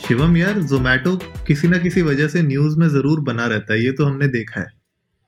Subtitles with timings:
[0.00, 3.92] शिवम यार जोमेटो किसी ना किसी वजह से न्यूज़ में ज़रूर बना रहता है ये
[3.92, 4.66] तो हमने देखा है।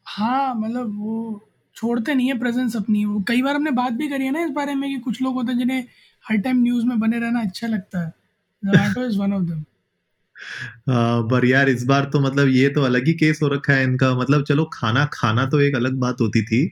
[0.06, 1.40] हाँ मतलब वो
[1.76, 4.50] छोड़ते नहीं है प्रेजेंस अपनी। वो कई बार हमने बात भी करी है ना इस
[4.50, 5.84] बारे में कि कुछ लोग होते हैं जिन्हें
[6.24, 8.08] हर टाइम न्यूज़ में बने रहना अच्छा लगता है।
[8.62, 9.62] Zomato is one of them
[11.30, 14.14] पर यार इस बार तो मतलब ये तो अलग ही केस हो रखा है इनका।
[14.14, 16.64] मतलब चलो खाना खाना तो एक अलग बात होती थी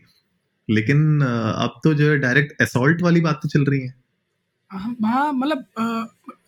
[0.69, 3.95] लेकिन अब तो जो है डायरेक्ट असॉल्ट वाली बात तो चल रही है।
[4.71, 5.65] हाँ मतलब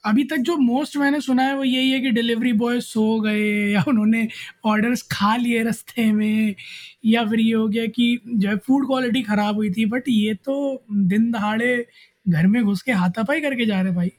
[0.05, 3.43] अभी तक जो मोस्ट मैंने सुना है वो यही है कि डिलीवरी बॉय सो गए
[3.73, 4.27] या उन्होंने
[4.65, 6.55] ऑर्डर्स खा लिए रास्ते में
[7.07, 10.35] या फिर ये हो गया कि जो है फ़ूड क्वालिटी ख़राब हुई थी बट ये
[10.35, 11.77] तो दिन दहाड़े
[12.29, 14.11] घर में घुस के हाथापाई करके जा रहे भाई।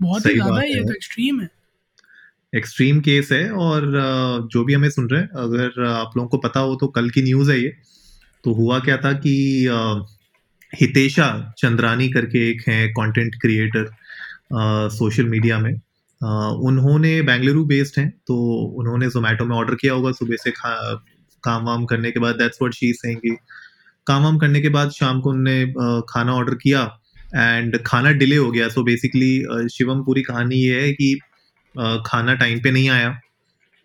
[0.00, 1.48] बहुत ही ज़्यादा ये तो एक्सट्रीम है।
[2.52, 3.90] एक्सट्रीम केस है और
[4.52, 7.22] जो भी हमें सुन रहे हैं अगर आप लोगों को पता हो तो कल की
[7.22, 7.72] न्यूज़ है ये।
[8.44, 9.34] तो हुआ क्या था कि
[10.72, 13.90] हितेशा चंद्रानी करके एक हैं कंटेंट क्रिएटर
[14.50, 15.72] सोशल मीडिया में।
[16.62, 18.36] उन्होंने बेंगलुरु बेस्ड हैं तो
[18.80, 20.94] उन्होंने जोमेटो में ऑर्डर किया होगा सुबह से खा,
[21.44, 23.36] काम वाम करने के बाद दैट्स व्हाट शी सेंगी
[24.06, 26.82] काम वाम करने के बाद शाम को उन्होंने खाना ऑर्डर किया
[27.34, 31.14] एंड खाना डिले हो गया। सो बेसिकली शिवम पूरी कहानी ये है कि
[32.06, 33.18] खाना टाइम पे नहीं आया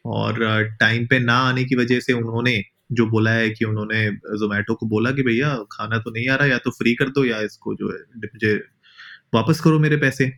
[0.06, 4.76] और टाइम पे ना आने की वजह से उन्होंने जो बोला है कि उन्होंने जोमेटो
[4.76, 7.40] को बोला कि भैया, खाना तो नहीं आ रहा, या तो फ्री कर दो या
[7.42, 8.54] इसको जो है, मुझे
[9.34, 10.32] वापस करो मेरे पैसे।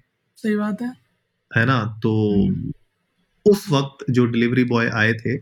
[0.43, 0.93] सही बात है।
[1.57, 1.99] है ना?
[2.03, 2.11] तो
[3.45, 5.37] उस वक्त जो डिलीवरी बॉय आए थे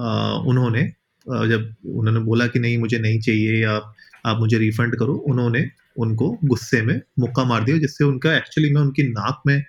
[0.00, 0.82] आ, उन्होंने
[1.26, 3.94] जब उन्होंने बोला कि नहीं मुझे नहीं चाहिए या
[4.26, 8.80] आप मुझे रिफंड करो उन्होंने उनको गुस्से में मुक्का मार दिया जिससे उनका एक्चुअली में
[8.80, 9.64] उनकी नाक में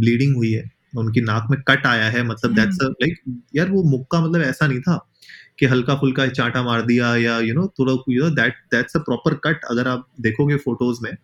[0.00, 4.20] ब्लीडिंग हुई है। उनकी नाक में कट आया है मतलब दैट्स लाइक यार वो मुक्का
[4.20, 5.10] मतलब ऐसा नहीं था
[5.58, 7.94] कि हल्का फुल्का चाटा मार दिया या यू नो थोड़ा
[8.30, 11.16] that that's a proper cut अगर आप देखोगे फ़ोटोज़ में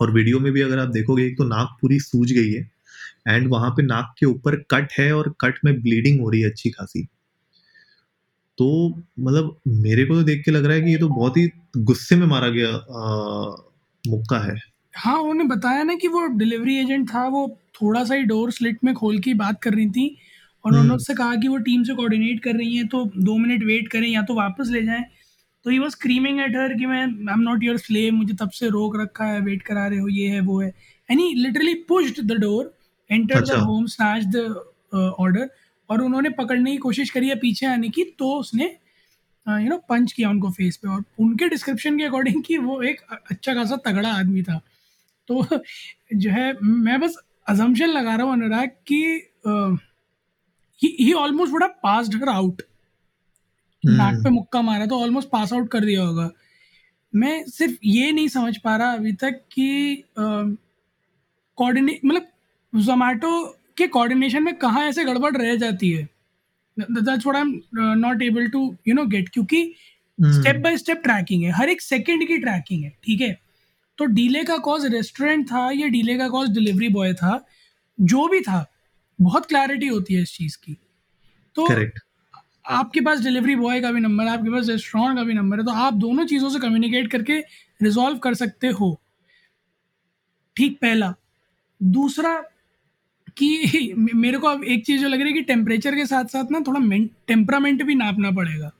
[0.00, 2.70] और वीडियो में भी अगर आप देखोगे तो नाक पूरी सूज गई है
[3.28, 6.50] एंड वहाँ पे नाक के ऊपर कट है और कट में ब्लीडिंग हो रही है
[6.50, 7.06] अच्छी खासी
[8.58, 8.66] तो
[9.20, 11.48] मतलब मेरे को तो देख के लग रहा है कि ये तो बहुत ही
[11.84, 12.70] गुस्से में मारा गया
[14.04, 14.54] मुक्का है
[14.94, 18.78] हाँ उन्होंने बताया ना कि वो डिलीवरी एजेंट था वो थोड़ा सा ही डोर स्लिट
[18.84, 20.06] में खोल के बात कर रही थी
[20.64, 23.36] और उन्होंने हम्म। उससे कहा कि वो टीम से कोऑर्डिनेट कर रही हैं तो दो
[23.38, 25.04] मिनट वेट करें या तो वापस ले जाएँ
[25.64, 28.50] तो he was screaming at her कि मैं I am not your slave मुझे तब
[28.50, 30.74] से रोक रखा है वेट करा रहे हो ये है वो है.
[31.10, 32.78] And he literally pushed the door
[33.10, 34.36] enter the home snatch the
[34.94, 35.50] order
[35.90, 38.64] और उन्होंने पकड़ने की कोशिश करी है पीछे आने की तो उसने
[39.48, 43.00] यू नो पंच किया उनको फेस पे और उनके डिस्क्रिप्शन के अकॉर्डिंग कि वो एक
[43.30, 44.60] अच्छा खासा तगड़ा आदमी था।
[45.28, 45.46] तो
[46.14, 47.16] जो है मैं बस
[47.48, 49.30] अजम्पन लगा रहा हूँ अनुराग कि
[50.84, 52.62] he almost would have passed her out
[53.86, 56.30] नाक पे मुक्का मारा तो ऑलमोस्ट पास आउट कर दिया होगा।
[57.12, 62.26] मैं सिर्फ़ ये नहीं समझ पा रहा अभी तक कि कोऑर्डिनेट मतलब
[62.72, 63.44] जोमेटो
[63.76, 66.08] के कोऑर्डिनेशन में कहाँ ऐसे गड़बड़ रह जाती है?
[66.76, 67.60] That's what I am
[67.98, 69.64] not able to you know get क्योंकि
[70.18, 73.38] स्टेप बाय स्टेप ट्रैकिंग है। हर एक सेकंड की ट्रैकिंग है ठीक है?
[73.98, 77.44] तो डीले का कॉज रेस्टोरेंट था या डीले का कॉज डिलीवरी बॉय था?
[77.98, 78.64] जो भी था
[79.18, 80.76] बहुत क्लैरिटी होती है इस चीज़ की।
[81.56, 81.98] तो Correct.
[82.66, 85.64] आपके पास डिलीवरी बॉय का भी नंबर है आपके पास रेस्टोरेंट का भी नंबर है
[85.64, 87.38] तो आप दोनों चीज़ों से कम्युनिकेट करके
[87.82, 89.00] रिजॉल्व कर सकते हो।
[90.56, 91.14] ठीक पहला।
[91.82, 92.42] दूसरा
[93.36, 96.44] कि मेरे को अब एक चीज़ जो लग रही है कि टेम्परेचर के साथ साथ
[96.50, 96.80] ना थोड़ा
[97.28, 98.70] टेम्परामेंट भी नापना पड़ेगा।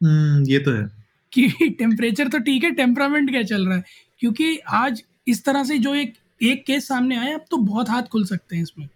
[0.00, 0.90] हम्म ये तो है।
[1.32, 1.48] कि
[1.78, 3.84] टेम्परेचर तो ठीक है टेम्परामेंट क्या चल रहा है?
[4.18, 8.02] क्योंकि आज इस तरह से जो एक एक केस सामने आया अब तो बहुत हाथ
[8.02, 8.88] खुल सकते हैं इसमें।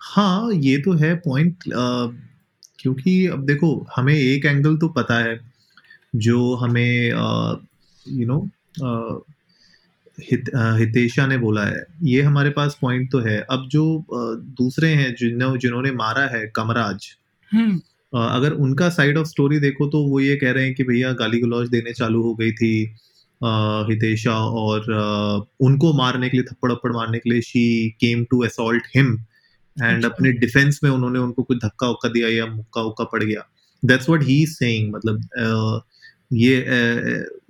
[0.00, 1.64] हाँ ये तो है पॉइंट
[2.84, 5.38] क्योंकि अब देखो हमें एक एंगल तो पता है
[6.16, 7.08] जो हमें
[8.06, 8.38] यू नो
[10.18, 13.84] हित, हितेशा ने बोला है। ये हमारे पास पॉइंट तो है। अब जो
[14.58, 17.06] दूसरे हैं जिन्हों जिन्होंने मारा है कमराज
[17.52, 17.80] हम्म।
[18.12, 21.40] अगर उनका साइड ऑफ़ स्टोरी देखो तो वो ये कह रहे हैं कि भैया गाली
[21.40, 22.74] गलौज देने चालू हो गई थी
[23.90, 24.90] हितेशा और
[25.60, 29.18] उनको मारने के लिए थप्पड़ अप्पड़ मारने के लिए she came to assault him
[29.76, 33.48] and अपने डिफेंस में उन्होंने उनको कुछ धक्का उक्का दिया या मुक्का उक्का पड़ गया।
[33.82, 35.82] That's what he is saying मतलब
[36.32, 36.56] ये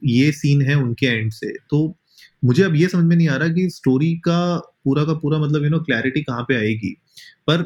[0.06, 1.97] ये सीन है उनके एंड से। तो
[2.44, 5.65] मुझे अब ये समझ में नहीं आ रहा कि स्टोरी का पूरा का पूरा मतलब
[5.65, 6.91] यू नो क्लैरिटी कहाँ पे आएगी।
[7.47, 7.65] पर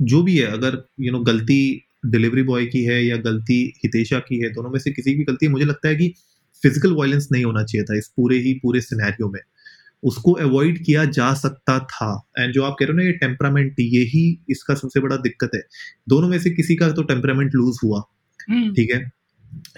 [0.00, 1.58] जो भी है अगर यू नो गलती
[2.06, 3.54] डिलीवरी बॉय की है या गलती
[3.84, 6.08] हितेशा की है दोनों में से किसी की गलती है मुझे लगता है कि
[6.62, 9.40] फ़िज़िकल वायलेंस नहीं होना चाहिए था इस पूरे ही पूरे सिनेरियो में।
[10.06, 12.08] उसको अवॉइड किया जा सकता था।
[12.38, 15.60] एंड जो आप कह रहे हो ना ये टेम्परामेंट यही इसका सबसे बड़ा दिक्कत है।
[16.08, 18.02] दोनों में से किसी का तो टेम्परामेंट लूज हुआ
[18.50, 19.10] हम्म, ठीक है?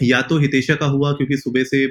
[0.03, 1.91] या तो हितेशा का हुआ क्योंकि सुबह से अ,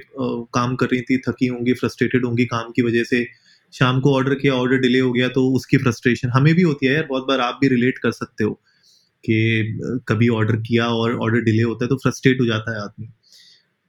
[0.54, 3.26] काम कर रही थी थकी होंगी फ्रस्ट्रेटेड होंगी काम की वजह से।
[3.74, 6.94] शाम को ऑर्डर किया ऑर्डर डिले हो गया तो उसकी फ्रस्ट्रेशन हमें भी होती है
[6.94, 8.52] यार बहुत बार आप भी रिलेट कर सकते हो
[9.24, 13.08] कि कभी ऑर्डर किया और ऑर्डर डिले होता है तो फ्रस्ट्रेट हो जाता है आदमी।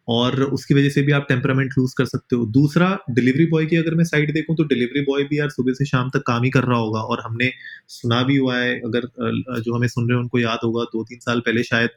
[0.08, 3.76] और उसकी वजह से भी आप टेम्परामेंट लूज कर सकते हो। दूसरा डिलीवरी बॉय की
[3.76, 6.50] अगर मैं साइड देखूँ तो डिलीवरी बॉय भी यार सुबह से शाम तक काम ही
[6.50, 7.50] कर रहा होगा और हमने
[7.90, 9.08] सुना भी हुआ है, अगर
[9.60, 11.90] जो हमें सुन रहे हैं उनको याद होगा दो तीन साल पहले शायद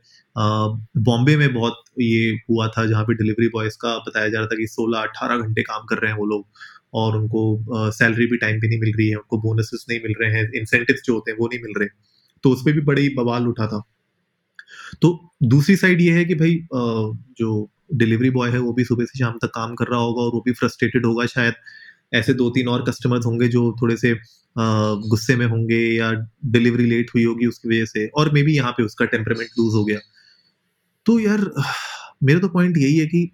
[1.02, 4.56] बॉम्बे में बहुत ये हुआ था जहाँ पे डिलीवरी बॉयज़ का बताया जा रहा था
[4.58, 6.48] कि 16-18 घंटे काम कर रहे हैं वो लोग
[6.96, 10.32] और उनको सैलरी भी टाइम पे नहीं मिल रही है, उनको बोनसेस नहीं मिल रहे
[10.34, 11.90] हैं इंसेंटिव जो होते हैं वो नहीं मिल रहे।
[12.44, 13.82] तो उस पर भी बड़ी बवाल उठा था।
[15.02, 19.20] तो दूसरी साइड ये है कि भाई जो डिलीवरी बॉय है, वो भी सुबह से
[19.20, 21.54] शाम तक काम कर रहा होगा और वो भी फ्रस्ट्रेटेड होगा शायद।
[22.14, 24.14] ऐसे दो तीन और कस्टमर्स होंगे जो थोड़े से
[24.56, 26.12] गुस्से में होंगे या
[26.48, 29.76] डिलीवरी लेट हुई होगी उसकी वजह से और मे बी यहाँ पे उसका टेम्परामेंट लूज
[29.76, 30.00] हो गया।
[31.06, 31.52] तो यार,
[32.24, 33.26] मेरा तो पॉइंट यही है कि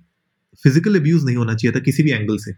[0.63, 2.51] फ़िज़िकल अब्यूज नहीं होना चाहिए था किसी भी एंगल से।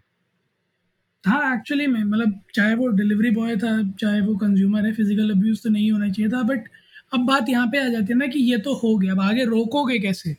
[1.24, 5.64] हाँ एक्चुअली में मतलब चाहे वो डिलीवरी बॉय था, चाहे वो कंज्यूमर है फ़िज़िकल अब्यूज
[5.64, 6.68] तो नहीं होना चाहिए था बट
[7.11, 9.45] अब बात यहाँ पे आ जाती है ना कि ये तो हो गया अब आगे
[9.45, 10.33] रोकोगे कैसे?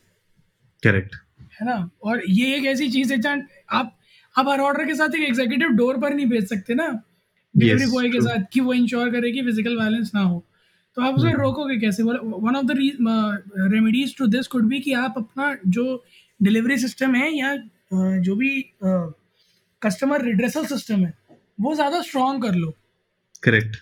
[0.83, 1.15] करेक्ट
[1.61, 1.91] है ना?
[2.03, 3.97] और ये एक ऐसी चीज़ है जहाँ आप
[4.35, 6.89] आप हर ऑर्डर के साथ एक एग्जीक्यूटिव डोर पर नहीं भेज सकते ना।
[7.55, 10.45] डिलीवरी Yes, बॉय के साथ कि वो इंश्योर करे कि फ़िज़िकल वायलेंस ना हो।
[10.97, 12.03] तो आप उसे हम्म। रोकोगे कैसे?
[12.03, 12.77] One of the
[13.73, 16.05] remedies to this could be कि आप अपना जो
[16.41, 17.55] डिलीवरी सिस्टम है या
[18.21, 18.51] जो भी
[19.83, 21.13] कस्टमर रिड्रेसल सिस्टम है
[21.61, 22.75] वो ज़्यादा स्ट्रॉन्ग कर लो।
[23.43, 23.77] करेक्ट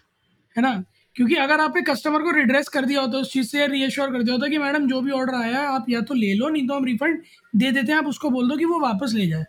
[0.56, 0.72] है ना?
[1.18, 4.22] क्योंकि अगर आपने कस्टमर को रिड्रेस कर दिया होता है उस चीज़ से रीअश्योर कर
[4.22, 6.66] दिया होता कि मैडम जो भी ऑर्डर आया है आप या तो ले लो नहीं
[6.68, 7.22] तो हम रिफंड
[7.54, 9.44] दे देते हैं आप उसको बोल दो कि वो वापस ले जाए।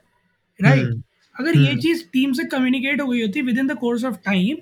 [0.60, 1.02] राइट हम्म,
[1.36, 4.56] अगर ये हम्म। चीज़ टीम से कम्युनिकेट हो गई होती within the course of time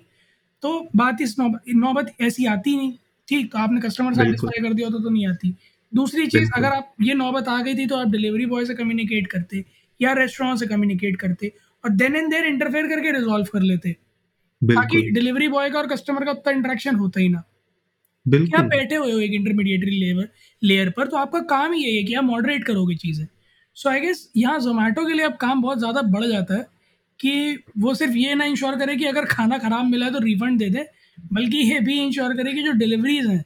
[0.64, 2.92] तो बात इस नौबत नौबत ऐसी आती नहीं।
[3.28, 5.54] ठीक तो आपने कस्टमर। सेटिस्फाई कर दिया होता तो नहीं आती।
[5.94, 9.28] दूसरी चीज़ अगर आप ये नौबत आ गई थी तो आप डिलीवरी बॉय से कम्युनिकेट
[9.28, 9.64] करते
[10.00, 11.52] या रेस्टोरेंट से कम्युनिकेट करते
[11.84, 13.96] और देन एंड देर इंटरफेयर करके रिजॉल्व कर लेते।
[14.62, 17.44] ताकि बिल्कुल। डिलीवरी बॉय का और कस्टमर का उतना इंटरेक्शन होता ही ना।
[18.46, 20.28] कि आप बिल्कुल। बैठे हुए हो एक इंटरमीडिएटरी लेवर
[20.62, 21.08] लेयर पर?
[21.08, 23.26] तो आपका काम ही यही है कि आप मॉडरेट करोगे चीज़ें।
[23.78, 26.66] सो आई गेस यहाँ जोमेटो के लिए अब काम बहुत ज़्यादा बढ़ जाता है
[27.20, 30.60] कि वो सिर्फ़ ये ना इंश्योर करे कि अगर खाना ख़राब मिला है तो रिफंड
[30.60, 30.86] दे दे
[31.34, 33.44] बल्कि ये भी इंश्योर करे कि जो डिलीवरीज हैं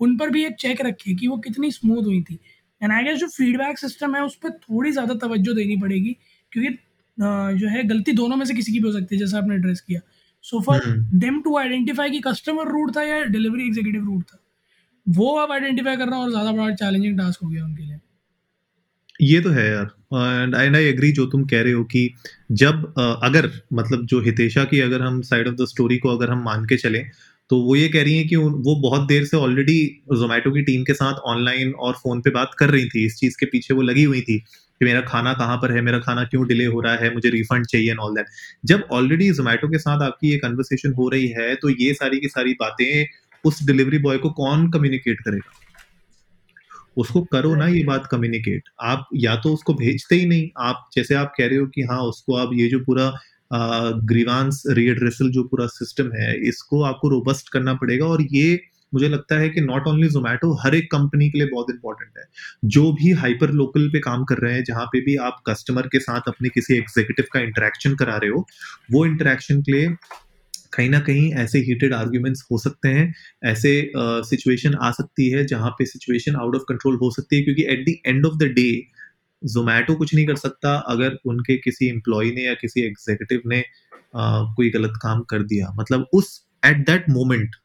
[0.00, 2.38] उन पर भी एक चेक रखे कि वो कितनी स्मूथ हुई थी।
[2.80, 6.16] एंड आई गेस जो फीडबैक सिस्टम है उस पर थोड़ी ज़्यादा तवज्जो देनी पड़ेगी
[6.52, 9.38] क्योंकि अ, जो है गलती दोनों में से किसी की भी हो सकती है जैसा
[9.38, 10.00] आपने एड्रेस किया।
[10.44, 10.80] So for.
[11.16, 14.38] Them to identify कि कस्टमर रूट था या डिलीवरी एग्जीक्यूटिव रूट था
[15.06, 17.98] वो अब आइडेंटिफाई करना और ज़्यादा बड़ा चैलेंजिंग टास्क हो गया उनके लिए
[19.22, 22.08] ये तो है यार एंड एंड आई एग्री जो तुम कह रहे हो कि
[22.52, 26.42] जब अगर मतलब जो हितेशा की अगर हम साइड ऑफ़ द स्टोरी को अगर हम
[26.44, 27.04] मान के चलें
[27.52, 29.78] तो वो ये कह रही हैं कि वो बहुत देर से ऑलरेडी
[30.12, 33.36] जोमेटो की टीम के साथ ऑनलाइन और फ़ोन पे बात कर रही थी। इस चीज़
[33.40, 36.46] के पीछे वो लगी हुई थी कि मेरा खाना कहाँ पर है, मेरा खाना क्यों
[36.48, 38.26] डिले हो रहा है, मुझे रिफंड चाहिए एंड ऑल दैट
[38.64, 42.28] जब ऑलरेडी जोमेटो के साथ आपकी ये कन्वर्सेशन हो रही है तो ये सारी की
[42.28, 43.06] सारी बातें
[43.44, 45.52] उस डिलीवरी बॉय को कौन कम्युनिकेट करेगा?
[46.96, 51.14] उसको करो ना ये बात कम्युनिकेट आप या तो उसको भेजते ही नहीं। आप, जैसे
[51.14, 53.12] आप कह रहे हो कि हाँ उसको आप ये जो पूरा
[54.04, 58.60] ग्रीवांस रीएड्रेसल जो पूरा सिस्टम है इसको आपको रोबस्ट करना पड़ेगा और ये
[58.94, 62.24] मुझे लगता है कि नॉट ओनली जोमेटो हर एक कंपनी के लिए बहुत इंपॉर्टेंट है।
[62.64, 66.00] जो भी हाइपर लोकल पे काम कर रहे हैं जहाँ पे भी आप कस्टमर के
[66.00, 68.46] साथ अपने किसी एग्जीक्यूटिव का इंटरेक्शन करा रहे हो
[68.92, 69.96] वो इंटरेक्शन के लिए
[70.72, 75.44] कहीं ना कहीं ऐसे हीटेड आर्ग्यूमेंट्स हो सकते हैं ऐसे सिचुएशन uh, आ सकती है
[75.46, 78.42] जहाँ पे सिचुएशन आउट ऑफ़ कंट्रोल हो सकती है क्योंकि at the end of the
[78.42, 78.91] day
[79.44, 83.60] Zomato कुछ नहीं कर सकता अगर उनके किसी एम्प्लॉय ने या किसी एग्जीक्यूटिव ने
[84.14, 87.56] अ, कोई गलत काम कर दिया। मतलब उस एट दैट मोमेंट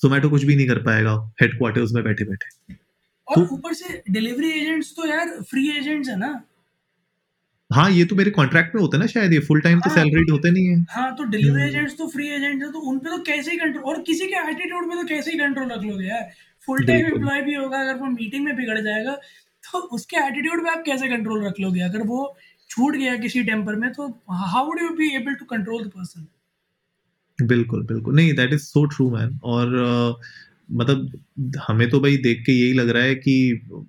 [0.00, 2.74] जोमेटो कुछ भी नहीं कर पाएगा हेडक्वार्टर्स में बैठे बैठे
[3.28, 6.42] और ऊपर तो- से डिलीवरी एजेंट्स तो यार फ्री एजेंट्स है ना।
[7.70, 9.96] हाँ ये तो मेरे कॉन्ट्रैक्ट में होता है ना शायद ये फुल टाइम तो हाँ,
[9.96, 12.78] सैलरीड तो- होते नहीं है। हाँ तो डिलीवरी हम्म। एजेंट्स तो फ्री एजेंट्स है तो
[12.80, 15.70] उन पे तो कैसे ही कंट्रोल और किसी के एटीट्यूड में तो कैसे ही कंट्रोल
[15.72, 16.30] रख लोगे यार।
[16.66, 19.18] फुल टाइम एम्प्लॉय भी होगा अगर वो मीटिंग में बिगड़ जाएगा
[19.72, 22.36] तो उसके एटीट्यूड में आप कैसे कंट्रोल रख लोगे अगर वो
[22.70, 26.26] छूट गया किसी टेम्पर में तो how would you be able to control the person
[27.38, 30.24] बिल्कुल बिल्कुल। नहीं that is so true man और uh,
[30.72, 33.32] मतलब हमें तो भाई देख के यही लग रहा है कि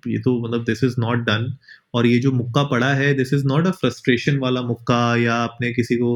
[0.06, 1.56] ये तो मतलब दिस इज़ नॉट डन
[1.94, 5.72] और ये जो मुक्का पड़ा है this is not a frustration वाला मुक्का या आपने
[5.72, 6.12] किसी को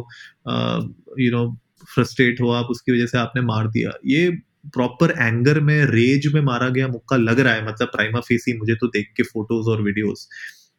[1.21, 1.57] यू नो
[1.95, 4.31] फ्रस्ट्रेट हो आप उसकी वजह से आपने मार दिया। ये
[4.65, 8.75] प्रॉपर एंगर में रेज में मारा गया मुक्का लग रहा है। मतलब प्राइमा फेसी मुझे
[8.75, 10.29] तो देख के फ़ोटोज़ और वीडियोस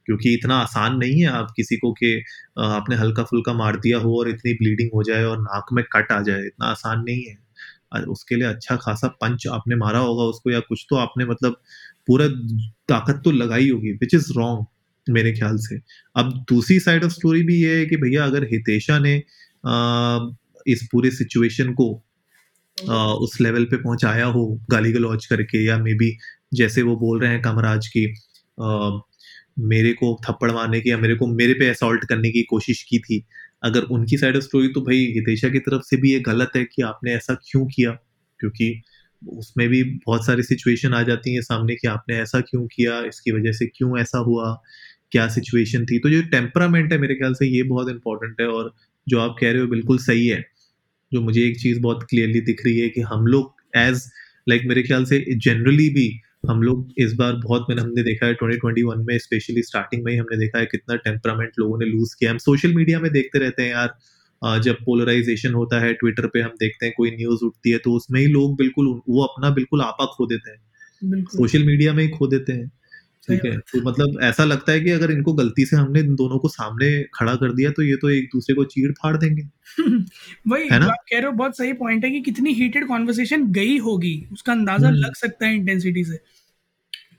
[0.08, 2.16] क्योंकि इतना आसान नहीं है आप किसी को कि
[2.62, 6.12] आपने हल्का फुल्का मार दिया हो और इतनी ब्लीडिंग हो जाए और नाक में कट
[6.12, 10.52] आ जाए इतना आसान नहीं है। उसके लिए अच्छा खासा पंच आपने मारा होगा उसको
[10.52, 11.56] या कुछ तो आपने मतलब
[12.08, 12.28] पूरा
[12.90, 15.80] ताकत तो लगाई होगी विच इज़ रॉन्ग मेरे ख्याल से।
[16.16, 19.16] अब दूसरी साइड ऑफ़ स्टोरी भी ये है कि भैया अगर हितेशा ने
[19.64, 20.20] आ,
[20.68, 21.88] इस पूरे सिचुएशन को
[22.78, 26.18] उस लेवल पे पहुँचाया हो गाली गलौज करके या मे बी
[26.54, 28.06] जैसे वो बोल रहे हैं कमराज की
[29.62, 33.00] मेरे को थप्पड़ मारने की या मेरे को, मेरे पे असॉल्ट करने की कोशिश की
[33.00, 33.24] थी।
[33.64, 36.64] अगर उनकी साइड ऑफ़ स्टोरी तो भाई हितेशा की तरफ़ से भी ये गलत है
[36.66, 37.92] कि आपने ऐसा क्यों किया?
[38.40, 38.82] क्योंकि
[39.22, 43.00] उसमें भी बहुत सारी सिचुएशन आ जाती है सामने कि आपने ऐसा क्यों किया?
[43.06, 44.54] इसकी वजह से क्यों ऐसा हुआ?
[45.12, 46.00] क्या सिचुएशन थी?
[46.00, 48.74] तो जो टेम्परामेंट है मेरे ख्याल से ये बहुत इंपॉर्टेंट है और
[49.08, 50.44] जो आप कह रहे हो बिल्कुल सही है।
[51.14, 54.04] जो मुझे एक चीज़ बहुत क्लियरली दिख रही है कि हम लोग एज
[54.50, 56.08] लाइक like मेरे ख्याल से जनरली भी
[56.50, 60.18] हम लोग इस बार बहुत मैंने हमने देखा है 2021 में स्पेशली स्टार्टिंग में ही
[60.18, 63.64] हमने देखा है कितना टेम्परामेंट लोगों ने लूज किया हम सोशल मीडिया में देखते रहते
[63.64, 67.78] हैं यार। जब पोलराइजेशन होता है ट्विटर पे हम देखते हैं कोई न्यूज़ उठती है
[67.78, 72.04] तो उसमें ही लोग बिल्कुल वो अपना बिल्कुल आपा खो देते हैं। सोशल मीडिया में
[72.04, 72.72] ही खो देते हैं।
[73.28, 76.40] ठीक है तो मतलब ऐसा लगता है कि अगर इनको गलती से हमने इन दोनों
[76.40, 79.44] को सामने खड़ा कर दिया तो ये तो एक दूसरे को चीड़ फाड़ देंगे।
[80.48, 80.86] वही है ना?
[80.86, 84.52] आप कह रहे हो बहुत सही पॉइंट है कि कितनी हीटेड कॉन्वर्सेशन गई होगी उसका
[84.54, 86.20] अंदाज़ा हम्म। लग सकता है इंटेंसिटी से।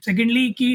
[0.05, 0.73] सेकेंडली कि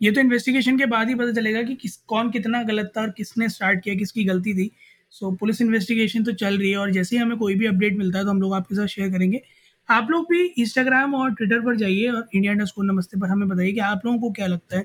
[0.00, 3.10] ये तो इन्वेस्टिगेशन के बाद ही पता चलेगा कि किस कौन कितना गलत था और
[3.10, 4.70] किसने स्टार्ट किया किसकी गलती थी।
[5.10, 8.18] सो पुलिस इन्वेस्टिगेशन तो चल रही है और जैसे ही हमें कोई भी अपडेट मिलता
[8.18, 9.42] है तो हम लोग आपके साथ शेयर करेंगे।
[9.90, 13.48] आप लोग भी इंस्टाग्राम और ट्विटर पर जाइए और इंडिया इंडा स्कूल नमस्ते पर हमें
[13.48, 14.84] बताइए कि आप लोगों को क्या लगता है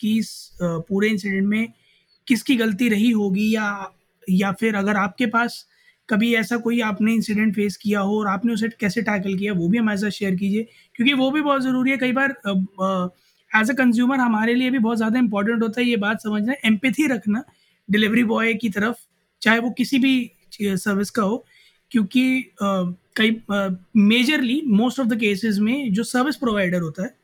[0.00, 0.30] कि इस
[0.62, 1.72] पूरे इंसिडेंट में
[2.26, 3.66] किसकी गलती रही होगी या
[4.26, 5.64] या फिर अगर आपके पास
[6.08, 9.68] कभी ऐसा कोई आपने इंसिडेंट फेस किया हो और आपने उसे कैसे टैकल किया, वो
[9.68, 12.30] भी हमारे साथ शेयर कीजिए। क्योंकि वो भी बहुत ज़रूरी है, कई बार
[13.50, 17.06] एज अ कंज्यूमर हमारे लिए भी बहुत ज़्यादा इंपॉर्टेंट होता है ये बात समझना एम्पैथी
[17.08, 17.44] रखना
[17.88, 18.96] डिलीवरी बॉय की तरफ़,
[19.42, 20.30] चाहे वो किसी भी
[20.62, 21.44] सर्विस का हो।
[21.92, 22.24] क्योंकि
[23.16, 23.30] कई
[23.98, 27.14] majorly most of the cases में जो सर्विस प्रोवाइडर होता है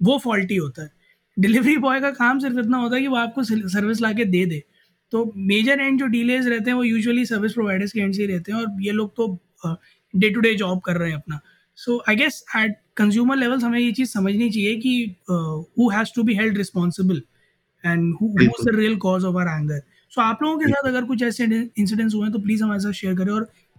[0.00, 0.90] वो फॉल्टी होता है।
[1.36, 4.44] डिलीवरी बॉय का काम सिर्फ़ इतना होता है कि वो आपको सर्विस ला के दे
[4.46, 4.62] दे।
[5.12, 8.28] तो मेजर एंड जो डीलेज रहते हैं वो यूजुअली सर्विस प्रोवाइडर्स के एंड से ही
[8.28, 9.26] रहते हैं और ये लोग तो
[10.14, 11.40] डे टू डे जॉब कर रहे हैं अपना।
[11.78, 15.16] So I guess at consumer levels हमें ये चीज़ समझनी चाहिए कि
[15.78, 17.22] who has to be held responsible
[17.84, 19.82] and who is the real cause of our anger
[20.12, 22.92] so आप लोगों के साथ अगर कुछ ऐसे इंसिडेंट्स हुए हैं तो प्लीज़ हमारे साथ
[22.92, 23.50] शेयर करें और